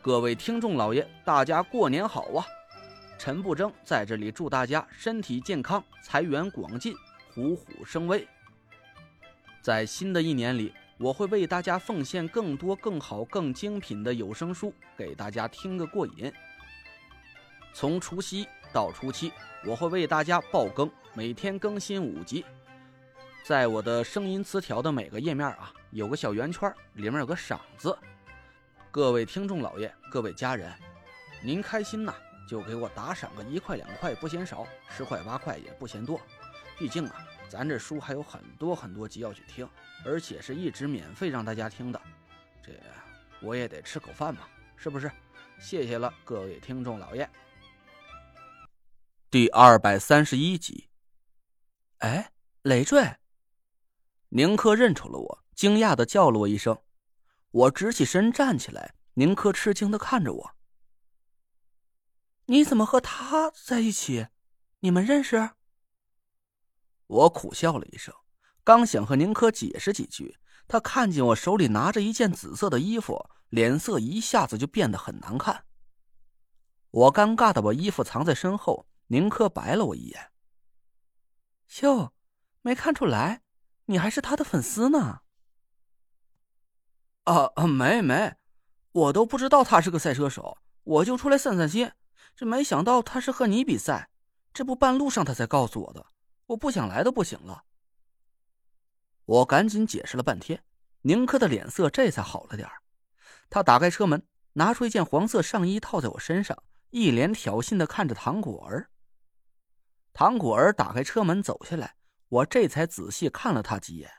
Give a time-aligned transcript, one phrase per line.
[0.00, 2.46] 各位听众老爷，大家过年好啊！
[3.18, 6.94] 陈不争在这里祝大家身体健康，财源广进，
[7.34, 8.26] 虎虎生威。
[9.60, 16.32] 在新的一年里，我会为大家奉献更多、更好、更精品的有声书，给大家听个过瘾。
[17.72, 19.32] 从除夕到初七，
[19.66, 22.44] 我会为大家爆更，每天更新五集。
[23.42, 27.96] 在我的声音词条的每个页面啊，有个小圆圈，里面有个赏字。
[28.90, 30.72] 各位听众老爷，各位家人，
[31.42, 32.14] 您开心呐，
[32.48, 36.18] 就给我打赏个一块两块不嫌少，十块八块也不嫌多。
[36.78, 39.68] 毕竟啊，咱这书还有很多很多集要去听，
[40.06, 42.00] 而且是一直免费让大家听的，
[42.62, 42.72] 这
[43.42, 45.10] 我也得吃口饭嘛，是不是？
[45.60, 47.28] 谢谢了，各位听众老爷。
[49.30, 50.88] 第二百三十一集。
[51.98, 52.30] 哎，
[52.62, 53.04] 累赘！
[54.30, 56.78] 宁珂认出了我，惊讶的叫了我一声。
[57.50, 60.54] 我直起身站起来，宁珂吃惊的看着我
[62.46, 64.28] ：“你怎么和他在一起？
[64.80, 65.50] 你们认识？”
[67.08, 68.14] 我苦笑了一声，
[68.62, 70.36] 刚想和宁珂解释几句，
[70.68, 75.64] 他看见我手里拿着一件紫色的衣服，脸色一下子就变得很难看。
[76.90, 80.32] 我尴尬的把衣服藏在身后，宁珂白了我一眼
[81.80, 82.12] ：“哟，
[82.60, 83.42] 没看出来，
[83.86, 85.22] 你还是他的粉丝呢。”
[87.28, 88.34] 啊啊没没，
[88.90, 91.92] 我都不知道他是个赛车手，我就出来散散心。
[92.34, 94.08] 这没想到他是和你比赛，
[94.54, 96.06] 这不半路上他才告诉我的，
[96.46, 97.64] 我不想来都不行了。
[99.26, 100.64] 我赶紧解释了半天，
[101.02, 102.66] 宁珂的脸色这才好了点
[103.50, 106.56] 他打开车门，拿出一件黄色上衣套在我身上，
[106.88, 108.88] 一脸挑衅的看着唐果儿。
[110.14, 111.94] 唐果儿打开车门走下来，
[112.30, 114.10] 我这才仔细看了他几眼。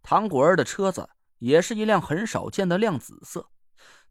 [0.00, 1.06] 唐果儿的车子。
[1.40, 3.50] 也是一辆很少见的亮紫色，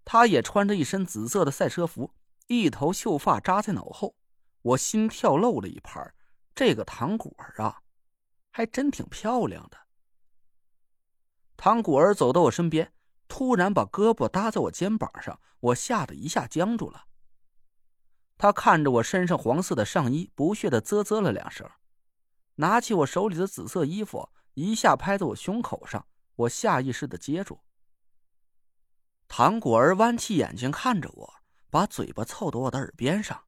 [0.05, 2.13] 他也穿着一身紫色的赛车服，
[2.47, 4.15] 一头秀发扎在脑后，
[4.61, 6.13] 我心跳漏了一拍。
[6.53, 7.81] 这个糖果儿啊，
[8.51, 9.77] 还真挺漂亮的。
[11.55, 12.91] 糖果儿走到我身边，
[13.27, 17.05] 突然把胳膊搭在我肩膀上，我吓得一下僵住了。
[18.37, 21.69] 他看着我身上黄色的上衣，不屑的啧啧了两声，
[22.55, 26.07] 拿起我手里的紫色衣服，一下拍在我胸口上。
[26.39, 27.59] 我下意识的接住。
[29.27, 31.33] 唐果儿弯起眼睛看着我，
[31.69, 33.43] 把嘴巴凑到我的耳边上。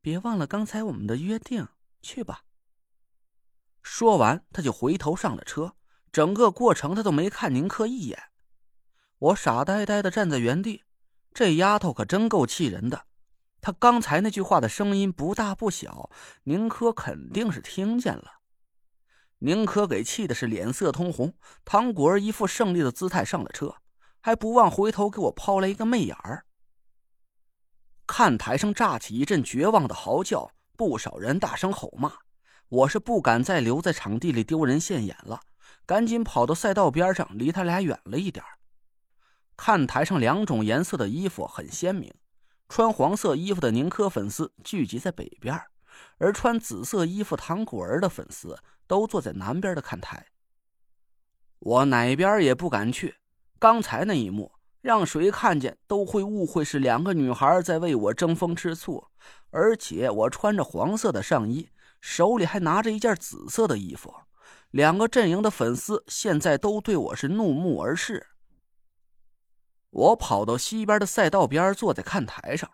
[0.00, 1.68] 别忘了刚才我们的约定，
[2.02, 2.42] 去吧。
[3.82, 5.76] 说完，他就回头上了车。
[6.10, 8.30] 整个过程他都没看宁珂一眼。
[9.18, 10.82] 我傻呆呆的站在原地。
[11.32, 13.06] 这丫头可真够气人的。
[13.60, 16.10] 她刚才那句话的声音不大不小，
[16.44, 18.40] 宁珂肯定是听见了。
[19.38, 23.76] 宁珂给气的是脸色通红，唐果儿一副胜利的姿态上了车，
[24.20, 26.44] 还不忘回头给我抛来一个媚眼儿。
[28.06, 32.12] 看台上炸起一阵绝望的嚎叫，不少人大声吼骂。
[32.68, 35.40] 我是不敢再留在场地里丢人现眼了，
[35.84, 38.44] 赶紧跑到赛道边上，离他俩远了一点
[39.56, 42.12] 看台上两种颜色的衣服很鲜明，
[42.68, 45.60] 穿黄色衣服的宁珂粉丝聚集在北边，
[46.18, 48.58] 而穿紫色衣服唐果儿的粉丝。
[48.88, 50.26] 都坐在南边的看台，
[51.58, 53.16] 我哪边也不敢去。
[53.58, 59.08] 刚才那一幕，让谁看见都会误会是两个女孩在为我争风吃醋。
[59.50, 61.68] 而且我穿着黄色的上衣，
[62.00, 64.14] 手里还拿着一件紫色的衣服，
[64.70, 68.24] 两个阵营的粉丝现在都对我是怒目而视。
[69.90, 72.70] 我跑到西边的赛道边，坐在看台上。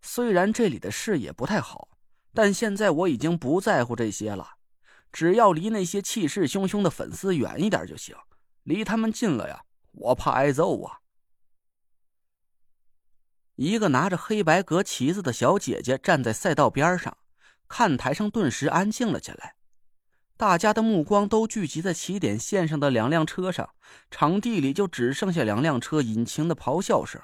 [0.00, 1.90] 虽然这里的视野不太好，
[2.34, 4.56] 但现在我已经不在乎这些了。
[5.12, 8.16] 只要离那些气势汹汹的粉丝远一点就行，
[8.62, 11.00] 离他们近了呀，我怕挨揍啊！
[13.56, 17.18] 一个拿着黑白格旗子的小姐姐站在赛道边上，
[17.68, 19.56] 看台上顿时安静了起来，
[20.38, 23.74] 大家的目光都聚集在起点线上的两辆车上，
[24.10, 27.20] 场地里就只剩下两辆车引擎的咆哮声。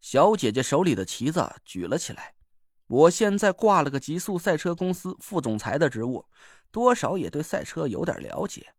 [0.00, 2.37] 小姐姐手里的旗子举了起来。
[2.88, 6.26] 我现在挂了个极速赛车公司副总裁的职务，
[6.70, 8.74] 多少也对赛车有点了解。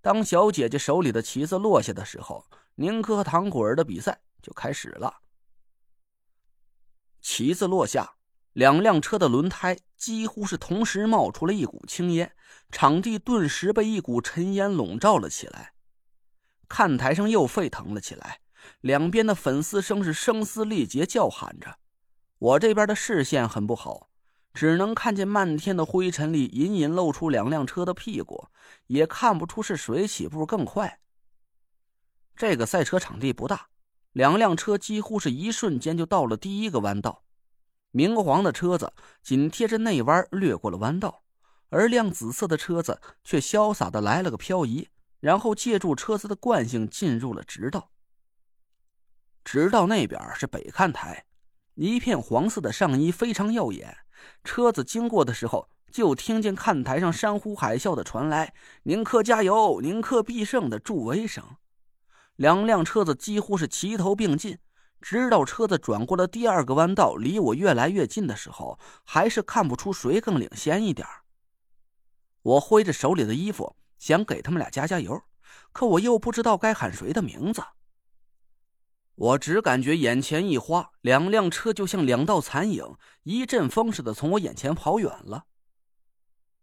[0.00, 2.46] 当小姐姐手里的旗子落下的时候，
[2.76, 5.20] 宁珂和唐果儿的比赛就开始了。
[7.20, 8.14] 旗子落下，
[8.52, 12.34] 两辆车的轮胎几乎是同时冒出了一股青烟，
[12.70, 15.74] 场地顿时被一股尘烟笼罩了起来。
[16.68, 18.40] 看台上又沸腾了起来，
[18.80, 21.78] 两边的粉丝声是声嘶力竭叫喊着。
[22.38, 24.10] 我这边的视线很不好，
[24.52, 28.48] 只能看见漫天的灰尘里隐隐露出两辆车的屁股，
[28.86, 31.00] 也看不出是谁起步更快。
[32.34, 33.68] 这个赛车场地不大，
[34.12, 37.22] 两辆车几乎是一瞬间就到了第一个弯道。
[37.90, 38.92] 明黄的车子
[39.22, 41.22] 紧贴着内弯掠过了弯道，
[41.70, 44.88] 而亮紫色的车子却潇洒的来了个漂移，
[45.20, 47.90] 然后借助车子的惯性进入了直道。
[49.42, 51.25] 直道那边是北看台，
[51.76, 53.98] 一片黄色的上衣非常耀眼。
[54.42, 61.44] 车子经过的时候，就听见看台上山呼海啸的传来“宁克加油，宁克必胜”的助威声。
[62.36, 64.58] 两辆车子几乎是齐头并进，
[65.02, 71.06] 直到车子转过了第二个弯道，离我越来越近的时候，还是看不出谁更领先一点。
[72.40, 75.22] 我挥着手里的衣服，想给他们俩加加油，
[75.72, 77.62] 可我又不知道该喊谁的名字。
[79.16, 85.46] 我只感觉眼前一花，两辆车就像两道残影，一阵风似的从我眼前跑远了。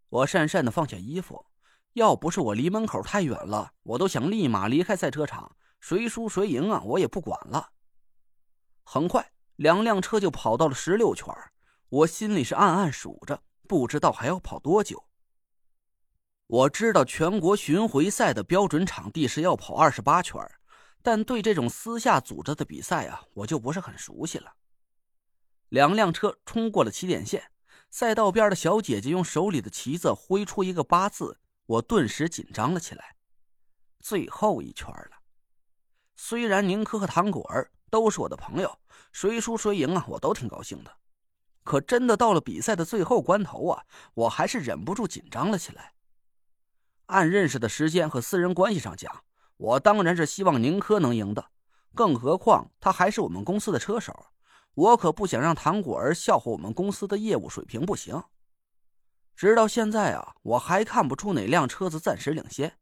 [0.08, 1.46] 我讪讪的放下衣服，
[1.94, 5.56] 要不是我离门口太远了，我都想立马离开赛车场。
[5.80, 7.70] 谁输谁赢啊，我也不管了。
[8.84, 11.34] 很快，两辆车就跑到了十六圈，
[11.88, 15.04] 我心里是暗暗数着，不知道还要跑多久。
[16.46, 20.40] 我知道全国巡回赛的标准场地是要跑二十八圈，
[21.04, 24.54] 但对这种私下组织的比赛啊，我就不是很熟悉了。
[25.68, 27.50] 两辆车冲过了起点线，
[27.90, 33.16] 赛道边的小姐姐用手里的旗子挥出一个八字，我顿时紧张了起来。
[34.00, 35.18] 最后一圈了。
[36.16, 38.78] 虽然宁珂和唐果儿都是我的朋友，
[39.12, 40.90] 谁输谁赢啊，我都挺高兴的。
[41.64, 43.84] 可真的到了比赛的最后关头啊，
[44.14, 45.92] 我还是忍不住紧张了起来。
[47.06, 49.22] 按认识的时间和私人关系上讲，
[49.56, 51.44] 我当然是希望宁珂能赢的。
[51.94, 54.26] 更何况他还是我们公司的车手，
[54.74, 58.22] 我可不想让唐果儿笑话我们公司的业务水平不行。
[59.36, 62.78] 直到现在啊，我还看不出哪辆车子暂时领先。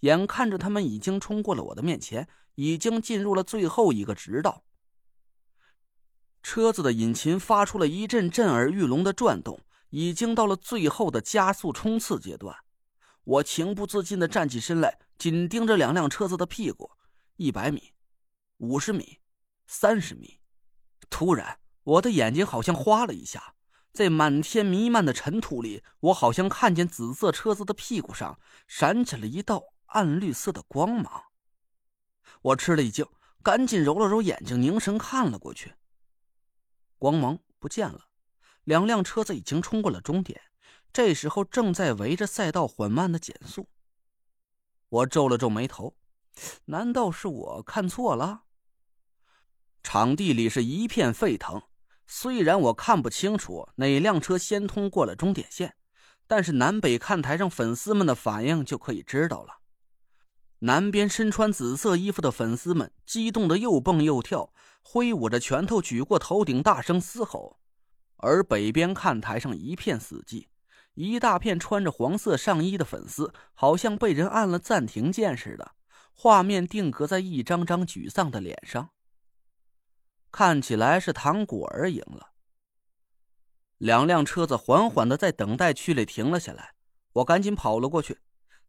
[0.00, 2.28] 眼看着他们已经冲过了我的面前。
[2.58, 4.64] 已经进入了最后一个直道，
[6.42, 9.60] 车子的引擎发出了一阵震耳欲聋的转动，
[9.90, 12.56] 已经到了最后的加速冲刺阶段。
[13.24, 16.90] 我情不自禁的站起身来，紧盯着两辆车子的屁股。
[17.36, 17.92] 一百米，
[18.56, 19.20] 五十米，
[19.66, 20.40] 三十米。
[21.10, 23.54] 突然，我的眼睛好像花了一下，
[23.92, 31.24] 在满天弥漫的尘土里，我好像看见紫色车子的屁股上闪起了一道暗绿色的光芒。
[32.40, 33.06] 我吃了一惊，
[33.42, 35.74] 赶紧揉了揉眼睛，凝神看了过去。
[36.98, 38.06] 光芒不见了，
[38.64, 40.40] 两辆车子已经冲过了终点，
[40.90, 43.68] 这时候正在围着赛道缓慢的减速。
[44.96, 45.94] 我皱了皱眉头，
[46.66, 48.44] 难道是我看错了？
[49.82, 51.62] 场地里是一片沸腾，
[52.06, 55.74] 虽然我看不清楚哪辆车先通过了终点线，
[56.26, 59.58] 但是南北看台上粉丝们的反应就可以知道了。
[60.60, 64.50] 南边身穿紫色衣服的粉丝们激动的又蹦又跳，
[64.80, 67.58] 挥舞着拳头举过头顶，大声嘶吼；
[68.16, 70.46] 而北边看台上一片死寂，
[70.96, 75.72] 一大片穿着黄色上衣的粉丝好像被人按了暂停键似的，
[76.14, 78.90] 画面定格在一张张沮丧的脸上。
[80.32, 82.30] 看起来是唐果儿赢了。
[83.76, 86.72] 两辆车子缓缓的在等待区里停了下来，
[87.12, 88.18] 我赶紧跑了过去。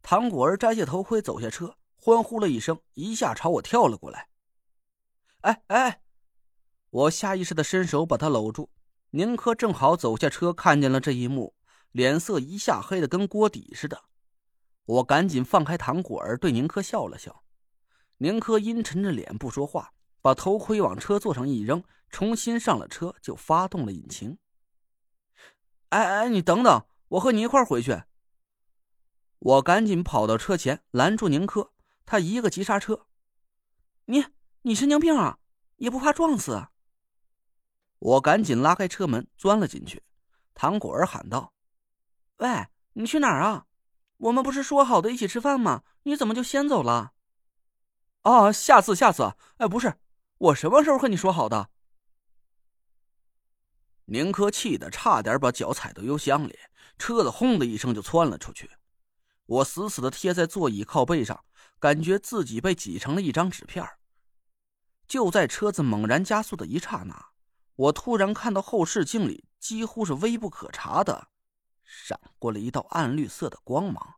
[0.01, 4.27] 唐果儿摘下头盔，走下车，欢呼了一声，一下朝我跳了过来。
[5.41, 6.01] 哎哎！
[6.89, 8.69] 我下意识的伸手把他搂住。
[9.11, 11.53] 宁珂正好走下车，看见了这一幕，
[11.97, 14.03] 脸色一下黑的跟锅底似的。
[14.85, 17.43] 我赶紧放开唐果儿，对宁珂笑了笑。
[18.17, 24.37] 宁珂阴沉着脸不说话，把头盔往车座上一扔，重新上了车，就发动了引擎。
[25.89, 28.03] 哎哎，你等等，我和你一块回去。
[29.39, 31.73] 我赶紧跑到车前拦住宁珂，
[32.05, 33.07] 他一个急刹车。
[34.05, 34.23] 你
[34.61, 35.39] 你神经病啊，
[35.77, 36.67] 也不怕撞死？
[37.97, 40.03] 我赶紧拉开车门钻了进去。
[40.53, 41.53] 唐果儿喊道
[42.37, 43.65] ：“喂，你去哪儿啊？
[44.17, 45.83] 我们不是说好的一起吃饭吗？
[46.03, 47.13] 你怎么就先走了？”
[48.23, 49.35] 啊，下次下次。
[49.57, 49.95] 哎，不是，
[50.37, 51.69] 我什么时候和你说好的？
[54.05, 56.57] 宁珂气得差点把脚踩到油箱里，
[56.97, 58.69] 车子轰的一声就窜了出去。
[59.45, 61.43] 我死死的贴在座椅靠背上，
[61.79, 63.87] 感觉自己被挤成了一张纸片。
[65.07, 67.29] 就在车子猛然加速的一刹那，
[67.75, 71.29] 我突然看到后视镜里几乎是微不可察的
[71.87, 74.16] 闪过了一道暗绿色的光芒。